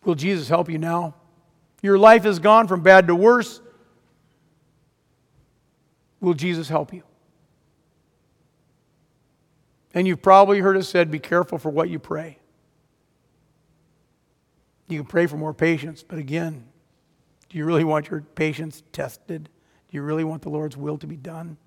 Will 0.04 0.16
Jesus 0.16 0.50
help 0.50 0.70
you 0.70 0.78
now? 0.78 1.16
Your 1.82 1.98
life 1.98 2.24
has 2.24 2.40
gone 2.40 2.68
from 2.68 2.82
bad 2.82 3.08
to 3.08 3.16
worse. 3.16 3.62
Will 6.20 6.34
Jesus 6.34 6.68
help 6.68 6.94
you? 6.94 7.04
And 9.94 10.08
you've 10.08 10.22
probably 10.22 10.60
heard 10.60 10.78
it 10.78 10.84
said 10.84 11.12
be 11.12 11.20
careful 11.20 11.58
for 11.58 11.70
what 11.70 11.90
you 11.90 12.00
pray. 12.00 12.40
You 14.94 15.00
can 15.00 15.08
pray 15.08 15.26
for 15.26 15.38
more 15.38 15.56
patience, 15.56 16.04
but 16.08 16.20
again, 16.20 16.66
do 17.50 17.58
you 17.58 17.66
really 17.66 17.84
want 17.84 18.12
your 18.12 18.22
patience 18.22 18.84
tested? 18.92 19.46
Do 19.46 19.98
you 19.98 20.04
really 20.04 20.24
want 20.24 20.44
the 20.44 20.50
Lord's 20.50 20.78
will 20.78 21.00
to 21.00 21.08
be 21.08 21.18
done? 21.18 21.58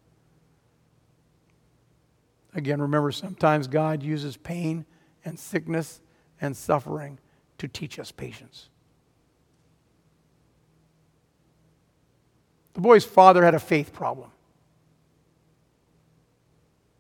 Again, 2.55 2.81
remember, 2.81 3.11
sometimes 3.11 3.67
God 3.67 4.05
uses 4.05 4.37
pain 4.37 4.87
and 5.25 5.37
sickness 5.37 6.01
and 6.41 6.57
suffering 6.57 7.19
to 7.59 7.67
teach 7.67 7.99
us 7.99 8.13
patience. 8.13 8.69
The 12.75 12.81
boy's 12.81 13.05
father 13.05 13.45
had 13.45 13.57
a 13.57 13.59
faith 13.59 13.93
problem. 13.93 14.31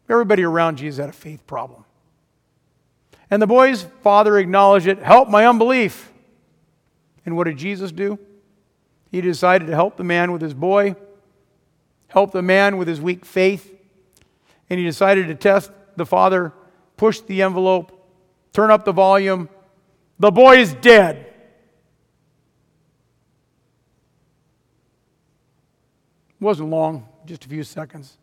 Everybody 0.08 0.42
around 0.42 0.78
Jesus 0.78 0.98
had 0.98 1.08
a 1.08 1.12
faith 1.12 1.46
problem. 1.46 1.84
And 3.30 3.40
the 3.40 3.46
boy's 3.46 3.86
father 4.02 4.38
acknowledged 4.38 4.88
it 4.88 4.98
help 4.98 5.28
my 5.28 5.46
unbelief. 5.46 6.12
And 7.26 7.36
what 7.36 7.44
did 7.44 7.58
Jesus 7.58 7.92
do? 7.92 8.18
He 9.10 9.20
decided 9.20 9.66
to 9.66 9.74
help 9.74 9.96
the 9.96 10.04
man 10.04 10.32
with 10.32 10.40
his 10.40 10.54
boy, 10.54 10.94
help 12.08 12.30
the 12.30 12.42
man 12.42 12.78
with 12.78 12.88
his 12.88 13.00
weak 13.00 13.24
faith, 13.24 13.74
and 14.70 14.78
he 14.78 14.86
decided 14.86 15.28
to 15.28 15.34
test 15.34 15.70
the 15.96 16.06
father, 16.06 16.52
push 16.96 17.20
the 17.20 17.42
envelope, 17.42 17.92
turn 18.52 18.70
up 18.70 18.84
the 18.84 18.92
volume. 18.92 19.48
The 20.18 20.30
boy 20.30 20.58
is 20.58 20.72
dead. 20.74 21.16
It 26.28 26.44
wasn't 26.44 26.70
long, 26.70 27.08
just 27.26 27.44
a 27.44 27.48
few 27.48 27.64
seconds. 27.64 28.18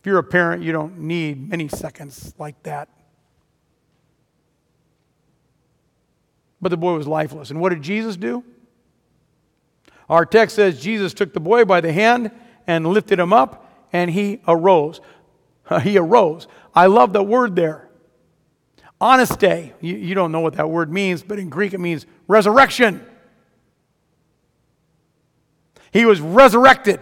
If 0.00 0.06
you're 0.06 0.18
a 0.18 0.24
parent, 0.24 0.62
you 0.62 0.72
don't 0.72 0.98
need 0.98 1.48
many 1.48 1.68
seconds 1.68 2.34
like 2.38 2.62
that. 2.64 2.88
But 6.60 6.70
the 6.70 6.76
boy 6.76 6.94
was 6.94 7.06
lifeless. 7.06 7.50
And 7.50 7.60
what 7.60 7.70
did 7.70 7.82
Jesus 7.82 8.16
do? 8.16 8.44
Our 10.08 10.24
text 10.24 10.56
says 10.56 10.80
Jesus 10.80 11.14
took 11.14 11.32
the 11.32 11.40
boy 11.40 11.64
by 11.64 11.80
the 11.80 11.92
hand 11.92 12.30
and 12.66 12.86
lifted 12.86 13.18
him 13.18 13.32
up, 13.32 13.88
and 13.92 14.10
he 14.10 14.40
arose. 14.46 15.00
he 15.82 15.98
arose. 15.98 16.48
I 16.74 16.86
love 16.86 17.12
the 17.12 17.22
word 17.22 17.54
there. 17.56 17.88
Anastei. 19.00 19.72
You, 19.80 19.96
you 19.96 20.14
don't 20.14 20.32
know 20.32 20.40
what 20.40 20.54
that 20.54 20.68
word 20.68 20.92
means, 20.92 21.22
but 21.22 21.38
in 21.38 21.48
Greek 21.48 21.74
it 21.74 21.78
means 21.78 22.06
resurrection. 22.26 23.04
He 25.92 26.04
was 26.04 26.20
resurrected. 26.20 27.00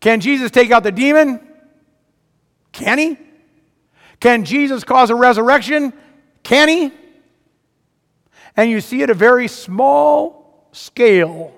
Can 0.00 0.20
Jesus 0.20 0.50
take 0.50 0.70
out 0.70 0.82
the 0.82 0.92
demon? 0.92 1.40
Can 2.72 2.98
he? 2.98 3.18
Can 4.18 4.44
Jesus 4.44 4.84
cause 4.84 5.10
a 5.10 5.14
resurrection? 5.14 5.92
Can 6.42 6.68
he? 6.68 6.92
And 8.56 8.70
you 8.70 8.80
see 8.80 9.02
at 9.02 9.10
a 9.10 9.14
very 9.14 9.48
small 9.48 10.68
scale 10.72 11.54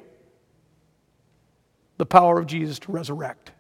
the 1.97 2.07
power 2.07 2.39
of 2.39 2.47
Jesus 2.47 2.79
to 2.81 2.93
resurrect. 2.93 3.53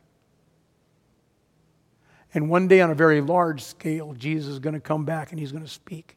And 2.32 2.50
one 2.50 2.66
day, 2.66 2.80
on 2.80 2.90
a 2.90 2.94
very 2.94 3.20
large 3.20 3.62
scale, 3.62 4.12
Jesus 4.12 4.54
is 4.54 4.58
going 4.58 4.74
to 4.74 4.80
come 4.80 5.04
back 5.04 5.30
and 5.30 5.38
he's 5.38 5.52
going 5.52 5.64
to 5.64 5.70
speak. 5.70 6.16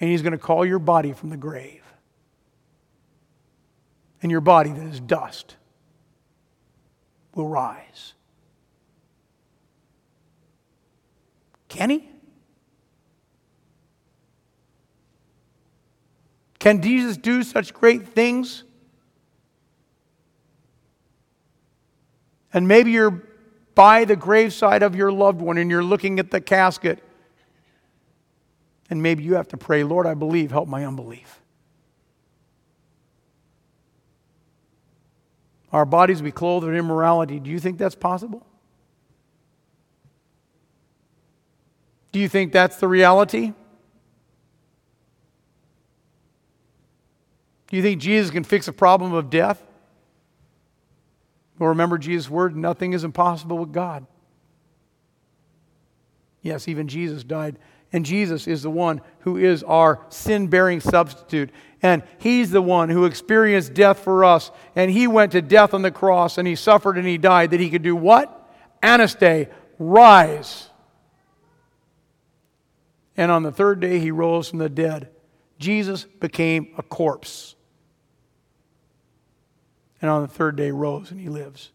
And 0.00 0.08
he's 0.10 0.22
going 0.22 0.32
to 0.32 0.38
call 0.38 0.64
your 0.64 0.78
body 0.78 1.12
from 1.12 1.28
the 1.28 1.36
grave. 1.36 1.84
And 4.22 4.30
your 4.30 4.40
body 4.40 4.70
that 4.70 4.86
is 4.86 4.98
dust 4.98 5.56
will 7.34 7.48
rise. 7.48 8.14
Can 11.68 11.90
he? 11.90 12.08
Can 16.60 16.82
Jesus 16.82 17.16
do 17.16 17.42
such 17.42 17.74
great 17.74 18.06
things? 18.06 18.62
And 22.52 22.68
maybe 22.68 22.92
you're 22.92 23.22
by 23.74 24.04
the 24.04 24.14
graveside 24.16 24.82
of 24.82 24.94
your 24.94 25.10
loved 25.10 25.40
one 25.40 25.56
and 25.56 25.70
you're 25.70 25.82
looking 25.82 26.18
at 26.18 26.30
the 26.30 26.40
casket. 26.40 27.02
And 28.90 29.02
maybe 29.02 29.24
you 29.24 29.34
have 29.34 29.48
to 29.48 29.56
pray, 29.56 29.84
Lord, 29.84 30.06
I 30.06 30.14
believe, 30.14 30.50
help 30.50 30.68
my 30.68 30.84
unbelief. 30.84 31.40
Our 35.72 35.86
bodies 35.86 36.20
be 36.20 36.32
clothed 36.32 36.66
in 36.66 36.74
immorality. 36.74 37.38
Do 37.40 37.50
you 37.50 37.60
think 37.60 37.78
that's 37.78 37.94
possible? 37.94 38.44
Do 42.12 42.18
you 42.18 42.28
think 42.28 42.52
that's 42.52 42.76
the 42.76 42.88
reality? 42.88 43.54
Do 47.70 47.76
you 47.76 47.82
think 47.82 48.00
Jesus 48.00 48.30
can 48.30 48.44
fix 48.44 48.68
a 48.68 48.72
problem 48.72 49.12
of 49.12 49.30
death? 49.30 49.62
Well, 51.58 51.68
remember 51.68 51.98
Jesus' 51.98 52.28
word 52.28 52.56
nothing 52.56 52.92
is 52.92 53.04
impossible 53.04 53.58
with 53.58 53.72
God. 53.72 54.06
Yes, 56.42 56.68
even 56.68 56.88
Jesus 56.88 57.22
died. 57.22 57.58
And 57.92 58.04
Jesus 58.04 58.46
is 58.46 58.62
the 58.62 58.70
one 58.70 59.00
who 59.20 59.36
is 59.36 59.62
our 59.62 60.00
sin 60.08 60.46
bearing 60.46 60.80
substitute. 60.80 61.50
And 61.82 62.02
He's 62.18 62.50
the 62.50 62.62
one 62.62 62.88
who 62.88 63.04
experienced 63.04 63.74
death 63.74 64.00
for 64.00 64.24
us. 64.24 64.50
And 64.74 64.90
He 64.90 65.06
went 65.06 65.32
to 65.32 65.42
death 65.42 65.74
on 65.74 65.82
the 65.82 65.90
cross 65.90 66.38
and 66.38 66.48
He 66.48 66.54
suffered 66.54 66.96
and 66.96 67.06
He 67.06 67.18
died 67.18 67.50
that 67.50 67.60
He 67.60 67.70
could 67.70 67.82
do 67.82 67.94
what? 67.94 68.48
Anastei, 68.82 69.48
rise. 69.78 70.70
And 73.16 73.30
on 73.30 73.42
the 73.42 73.52
third 73.52 73.80
day, 73.80 73.98
He 73.98 74.10
rose 74.10 74.48
from 74.48 74.60
the 74.60 74.68
dead. 74.68 75.10
Jesus 75.58 76.04
became 76.04 76.72
a 76.78 76.82
corpse 76.82 77.54
and 80.00 80.10
on 80.10 80.22
the 80.22 80.28
third 80.28 80.56
day 80.56 80.70
rose 80.70 81.10
and 81.10 81.20
he 81.20 81.28
lives. 81.28 81.70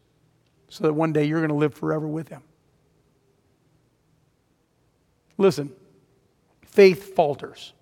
So 0.70 0.84
that 0.84 0.94
one 0.94 1.14
day 1.14 1.26
you're 1.26 1.40
going 1.40 1.50
to 1.50 1.56
live 1.56 1.74
forever 1.74 2.08
with 2.08 2.30
him. 2.30 2.42
Listen, 5.38 5.72
faith 6.66 7.16
falters. 7.16 7.74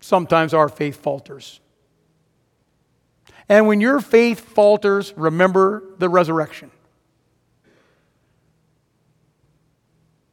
Sometimes 0.00 0.54
our 0.54 0.68
faith 0.68 0.96
falters. 0.96 1.60
And 3.48 3.66
when 3.66 3.80
your 3.80 4.00
faith 4.00 4.40
falters, 4.40 5.12
remember 5.16 5.82
the 5.98 6.08
resurrection. 6.08 6.70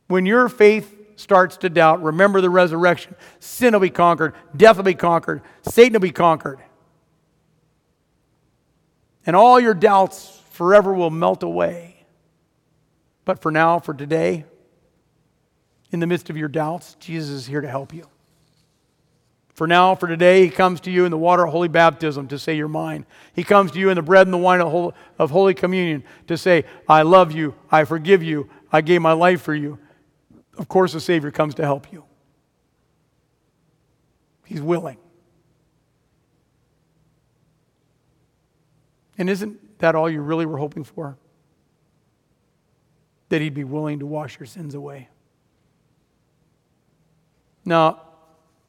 When 0.07 0.25
your 0.25 0.49
faith 0.49 0.95
starts 1.15 1.57
to 1.57 1.69
doubt, 1.69 2.03
remember 2.03 2.41
the 2.41 2.49
resurrection. 2.49 3.15
Sin 3.39 3.73
will 3.73 3.79
be 3.79 3.89
conquered, 3.89 4.35
death 4.55 4.77
will 4.77 4.83
be 4.83 4.93
conquered, 4.93 5.41
Satan 5.61 5.93
will 5.93 6.01
be 6.01 6.11
conquered. 6.11 6.59
And 9.25 9.35
all 9.35 9.59
your 9.59 9.73
doubts 9.73 10.41
forever 10.51 10.93
will 10.93 11.09
melt 11.09 11.43
away. 11.43 12.05
But 13.25 13.41
for 13.41 13.51
now, 13.51 13.79
for 13.79 13.93
today, 13.93 14.45
in 15.91 15.99
the 15.99 16.07
midst 16.07 16.29
of 16.29 16.37
your 16.37 16.49
doubts, 16.49 16.95
Jesus 16.99 17.29
is 17.29 17.47
here 17.47 17.61
to 17.61 17.69
help 17.69 17.93
you. 17.93 18.07
For 19.53 19.67
now, 19.67 19.93
for 19.93 20.07
today, 20.07 20.43
He 20.43 20.49
comes 20.49 20.81
to 20.81 20.91
you 20.91 21.05
in 21.05 21.11
the 21.11 21.17
water 21.17 21.45
of 21.45 21.51
holy 21.51 21.67
baptism 21.67 22.27
to 22.29 22.39
say, 22.39 22.57
You're 22.57 22.67
mine. 22.67 23.05
He 23.33 23.43
comes 23.43 23.71
to 23.71 23.79
you 23.79 23.89
in 23.89 23.95
the 23.95 24.01
bread 24.01 24.25
and 24.25 24.33
the 24.33 24.37
wine 24.37 24.61
of 24.61 25.31
Holy 25.31 25.53
Communion 25.53 26.03
to 26.27 26.37
say, 26.37 26.65
I 26.89 27.03
love 27.03 27.31
you, 27.31 27.53
I 27.71 27.83
forgive 27.83 28.23
you, 28.23 28.49
I 28.71 28.81
gave 28.81 29.01
my 29.01 29.13
life 29.13 29.41
for 29.41 29.53
you. 29.53 29.77
Of 30.57 30.67
course, 30.67 30.93
the 30.93 30.99
Savior 30.99 31.31
comes 31.31 31.55
to 31.55 31.63
help 31.63 31.91
you. 31.93 32.03
He's 34.45 34.61
willing. 34.61 34.97
And 39.17 39.29
isn't 39.29 39.79
that 39.79 39.95
all 39.95 40.09
you 40.09 40.21
really 40.21 40.45
were 40.45 40.57
hoping 40.57 40.83
for? 40.83 41.17
That 43.29 43.41
He'd 43.41 43.53
be 43.53 43.63
willing 43.63 43.99
to 43.99 44.05
wash 44.05 44.39
your 44.39 44.47
sins 44.47 44.75
away. 44.75 45.09
Now, 47.65 48.01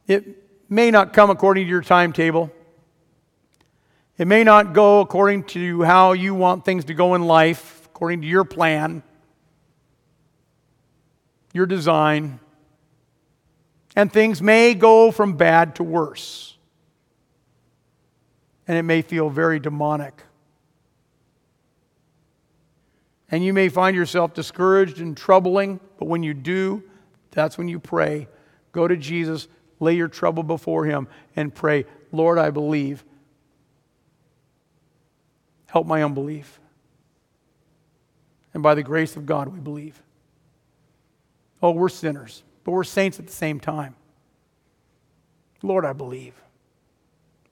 it 0.06 0.24
may 0.68 0.90
not 0.90 1.12
come 1.12 1.30
according 1.30 1.64
to 1.64 1.70
your 1.70 1.82
timetable. 1.82 2.52
It 4.16 4.26
may 4.26 4.44
not 4.44 4.72
go 4.72 5.00
according 5.00 5.44
to 5.44 5.82
how 5.82 6.12
you 6.12 6.34
want 6.34 6.64
things 6.64 6.84
to 6.84 6.94
go 6.94 7.14
in 7.14 7.26
life, 7.26 7.86
according 7.86 8.20
to 8.20 8.26
your 8.26 8.44
plan, 8.44 9.02
your 11.52 11.66
design. 11.66 12.38
And 13.96 14.12
things 14.12 14.40
may 14.40 14.74
go 14.74 15.10
from 15.10 15.36
bad 15.36 15.76
to 15.76 15.84
worse. 15.84 16.56
And 18.66 18.76
it 18.78 18.82
may 18.82 19.02
feel 19.02 19.30
very 19.30 19.58
demonic. 19.58 20.22
And 23.30 23.44
you 23.44 23.52
may 23.52 23.68
find 23.68 23.96
yourself 23.96 24.34
discouraged 24.34 25.00
and 25.00 25.16
troubling, 25.16 25.80
but 25.98 26.06
when 26.06 26.22
you 26.22 26.34
do, 26.34 26.82
that's 27.30 27.58
when 27.58 27.68
you 27.68 27.80
pray. 27.80 28.28
Go 28.72 28.86
to 28.86 28.96
Jesus, 28.96 29.48
lay 29.80 29.94
your 29.94 30.08
trouble 30.08 30.42
before 30.42 30.84
Him, 30.84 31.08
and 31.34 31.54
pray, 31.54 31.86
Lord, 32.12 32.38
I 32.38 32.50
believe. 32.50 33.04
Help 35.66 35.86
my 35.86 36.02
unbelief. 36.02 36.60
And 38.52 38.62
by 38.62 38.74
the 38.74 38.82
grace 38.82 39.16
of 39.16 39.26
God, 39.26 39.48
we 39.48 39.58
believe. 39.58 40.00
Oh, 41.60 41.72
we're 41.72 41.88
sinners, 41.88 42.44
but 42.62 42.72
we're 42.72 42.84
saints 42.84 43.18
at 43.18 43.26
the 43.26 43.32
same 43.32 43.58
time. 43.58 43.96
Lord, 45.62 45.84
I 45.84 45.92
believe. 45.92 46.34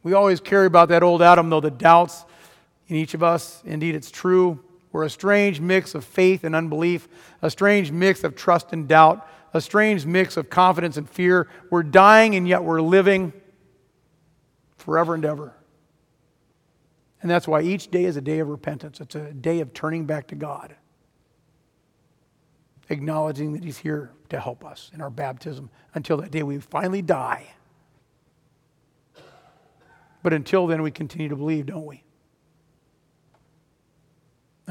We 0.02 0.12
always 0.12 0.38
carry 0.38 0.66
about 0.66 0.90
that 0.90 1.02
old 1.02 1.22
Adam, 1.22 1.48
though, 1.50 1.60
the 1.60 1.70
doubts 1.70 2.24
in 2.88 2.96
each 2.96 3.14
of 3.14 3.22
us. 3.22 3.62
Indeed, 3.64 3.94
it's 3.94 4.10
true. 4.10 4.62
We're 4.92 5.04
a 5.04 5.10
strange 5.10 5.60
mix 5.60 5.94
of 5.94 6.04
faith 6.04 6.44
and 6.44 6.54
unbelief, 6.54 7.08
a 7.40 7.50
strange 7.50 7.90
mix 7.90 8.24
of 8.24 8.36
trust 8.36 8.72
and 8.72 8.86
doubt, 8.86 9.26
a 9.54 9.60
strange 9.60 10.06
mix 10.06 10.36
of 10.36 10.50
confidence 10.50 10.96
and 10.96 11.08
fear. 11.08 11.48
We're 11.70 11.82
dying 11.82 12.34
and 12.34 12.46
yet 12.46 12.62
we're 12.62 12.82
living 12.82 13.32
forever 14.76 15.14
and 15.14 15.24
ever. 15.24 15.54
And 17.22 17.30
that's 17.30 17.48
why 17.48 17.62
each 17.62 17.90
day 17.90 18.04
is 18.04 18.16
a 18.16 18.20
day 18.20 18.40
of 18.40 18.48
repentance. 18.48 19.00
It's 19.00 19.14
a 19.14 19.32
day 19.32 19.60
of 19.60 19.72
turning 19.72 20.06
back 20.06 20.26
to 20.28 20.34
God, 20.34 20.74
acknowledging 22.88 23.52
that 23.52 23.62
He's 23.62 23.78
here 23.78 24.10
to 24.28 24.40
help 24.40 24.64
us 24.64 24.90
in 24.92 25.00
our 25.00 25.10
baptism 25.10 25.70
until 25.94 26.16
that 26.18 26.30
day 26.30 26.42
we 26.42 26.58
finally 26.58 27.00
die. 27.00 27.54
But 30.22 30.32
until 30.32 30.66
then, 30.66 30.82
we 30.82 30.90
continue 30.90 31.28
to 31.28 31.36
believe, 31.36 31.66
don't 31.66 31.86
we? 31.86 32.02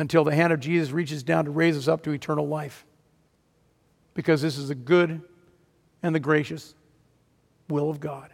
Until 0.02 0.24
the 0.24 0.34
hand 0.34 0.52
of 0.52 0.60
Jesus 0.60 0.90
reaches 0.90 1.22
down 1.22 1.46
to 1.46 1.52
raise 1.52 1.78
us 1.78 1.88
up 1.88 2.02
to 2.02 2.12
eternal 2.12 2.48
life 2.48 2.88
because 4.16 4.42
this 4.42 4.58
is 4.58 4.70
the 4.70 4.74
good 4.74 5.22
and 6.02 6.16
the 6.16 6.20
gracious 6.20 6.74
will 7.70 7.88
of 7.88 8.00
God. 8.00 8.34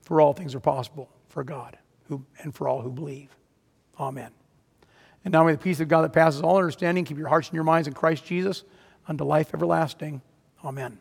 For 0.00 0.22
all 0.22 0.32
things 0.32 0.54
are 0.54 0.60
possible 0.60 1.10
for 1.28 1.44
God 1.44 1.76
who, 2.08 2.24
and 2.38 2.54
for 2.54 2.66
all 2.66 2.80
who 2.80 2.90
believe. 2.90 3.28
Amen. 4.00 4.30
And 5.26 5.32
now 5.32 5.44
may 5.44 5.52
the 5.52 5.58
peace 5.58 5.80
of 5.80 5.88
God 5.88 6.00
that 6.00 6.14
passes 6.14 6.40
all 6.40 6.56
understanding 6.56 7.04
keep 7.04 7.18
your 7.18 7.28
hearts 7.28 7.48
and 7.48 7.54
your 7.54 7.64
minds 7.64 7.86
in 7.86 7.92
Christ 7.92 8.24
Jesus 8.24 8.64
unto 9.06 9.22
life 9.22 9.52
everlasting. 9.52 10.22
Amen. 10.64 10.98